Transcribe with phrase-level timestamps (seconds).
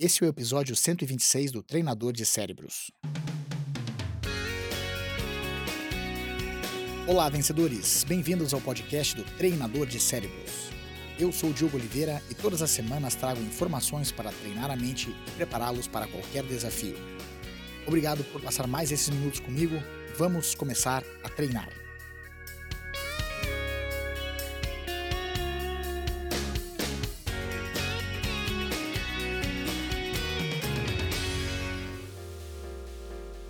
[0.00, 2.92] Esse é o episódio 126 do Treinador de Cérebros.
[7.04, 8.04] Olá, vencedores!
[8.04, 10.70] Bem-vindos ao podcast do Treinador de Cérebros.
[11.18, 15.10] Eu sou o Diogo Oliveira e todas as semanas trago informações para treinar a mente
[15.10, 16.94] e prepará-los para qualquer desafio.
[17.84, 19.82] Obrigado por passar mais esses minutos comigo.
[20.16, 21.77] Vamos começar a treinar.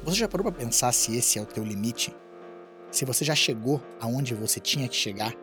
[0.09, 2.17] Você já parou para pensar se esse é o teu limite?
[2.91, 5.35] Se você já chegou aonde você tinha que chegar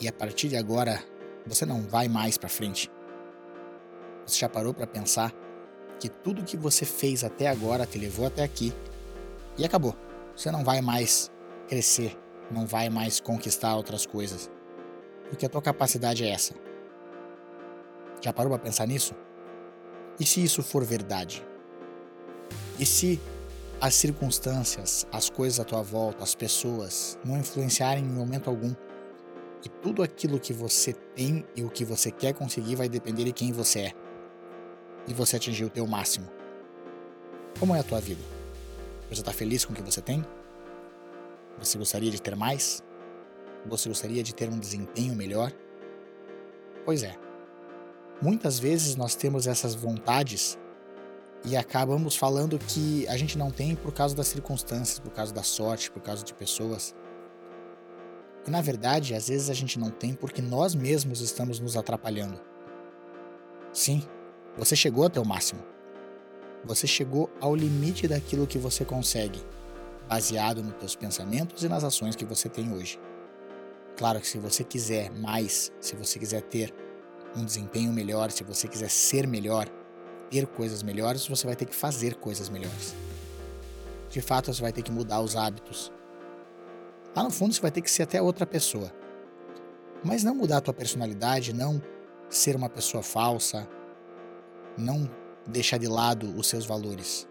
[0.00, 1.00] e a partir de agora
[1.46, 2.90] você não vai mais para frente?
[4.26, 5.32] Você já parou para pensar
[6.00, 8.74] que tudo que você fez até agora te levou até aqui
[9.56, 9.94] e acabou?
[10.36, 11.30] Você não vai mais
[11.68, 12.18] crescer,
[12.50, 14.50] não vai mais conquistar outras coisas.
[15.28, 16.54] Porque a tua capacidade é essa.
[18.20, 19.14] Já parou para pensar nisso?
[20.18, 21.46] E se isso for verdade?
[22.80, 23.20] E se
[23.80, 28.74] as circunstâncias, as coisas à tua volta, as pessoas não influenciarem em momento algum.
[29.64, 33.32] E tudo aquilo que você tem e o que você quer conseguir vai depender de
[33.32, 33.92] quem você é.
[35.06, 36.28] E você atingir o teu máximo.
[37.58, 38.20] Como é a tua vida?
[39.08, 40.24] Você está feliz com o que você tem?
[41.58, 42.82] Você gostaria de ter mais?
[43.66, 45.52] Você gostaria de ter um desempenho melhor?
[46.84, 47.16] Pois é.
[48.20, 50.58] Muitas vezes nós temos essas vontades
[51.44, 55.42] e acabamos falando que a gente não tem por causa das circunstâncias, por causa da
[55.42, 56.94] sorte, por causa de pessoas.
[58.46, 62.40] E na verdade, às vezes a gente não tem porque nós mesmos estamos nos atrapalhando.
[63.72, 64.02] Sim,
[64.56, 65.62] você chegou até o máximo.
[66.64, 69.40] Você chegou ao limite daquilo que você consegue,
[70.08, 72.98] baseado nos seus pensamentos e nas ações que você tem hoje.
[73.96, 76.74] Claro que se você quiser mais, se você quiser ter
[77.36, 79.68] um desempenho melhor, se você quiser ser melhor,
[80.30, 82.94] ter coisas melhores, você vai ter que fazer coisas melhores.
[84.10, 85.92] De fato, você vai ter que mudar os hábitos.
[87.14, 88.92] Lá no fundo, você vai ter que ser até outra pessoa.
[90.04, 91.82] Mas não mudar a tua personalidade, não
[92.28, 93.68] ser uma pessoa falsa,
[94.76, 95.10] não
[95.46, 97.26] deixar de lado os seus valores.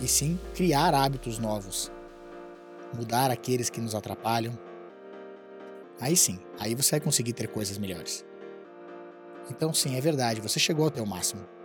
[0.00, 1.90] E sim criar hábitos novos.
[2.94, 4.58] Mudar aqueles que nos atrapalham.
[6.00, 8.24] Aí sim, aí você vai conseguir ter coisas melhores.
[9.50, 11.57] Então, sim, é verdade, você chegou até o máximo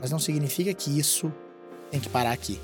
[0.00, 1.32] mas não significa que isso
[1.90, 2.60] tem que parar aqui.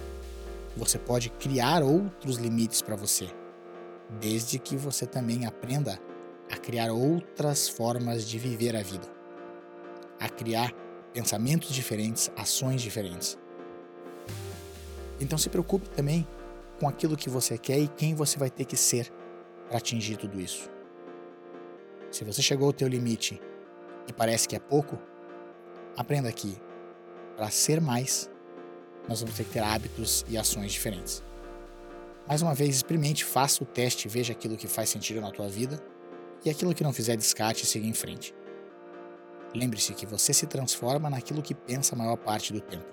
[0.77, 3.29] Você pode criar outros limites para você,
[4.21, 5.99] desde que você também aprenda
[6.51, 9.07] a criar outras formas de viver a vida,
[10.19, 10.73] a criar
[11.13, 13.39] pensamentos diferentes, ações diferentes.
[15.21, 16.27] Então se preocupe também
[16.81, 19.13] com aquilo que você quer e quem você vai ter que ser
[19.69, 20.71] para atingir tudo isso.
[22.11, 23.41] Se você chegou ao teu limite
[24.07, 24.99] e parece que é pouco,
[25.97, 26.59] aprenda aqui
[27.43, 28.31] para ser mais,
[29.09, 31.25] nós vamos ter que ter hábitos e ações diferentes.
[32.29, 35.83] Mais uma vez, experimente, faça o teste, veja aquilo que faz sentido na tua vida
[36.45, 38.33] e aquilo que não fizer descarte e siga em frente.
[39.53, 42.87] Lembre-se que você se transforma naquilo que pensa a maior parte do tempo.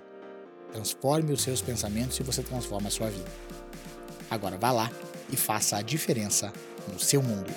[0.72, 3.32] Transforme os seus pensamentos e você transforma a sua vida.
[4.32, 4.92] Agora vá lá
[5.32, 6.52] e faça a diferença
[6.92, 7.54] no seu mundo.